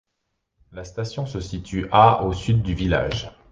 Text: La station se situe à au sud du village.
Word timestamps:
La 0.71 0.83
station 0.83 1.27
se 1.27 1.39
situe 1.39 1.87
à 1.91 2.23
au 2.23 2.33
sud 2.33 2.63
du 2.63 2.73
village. 2.73 3.29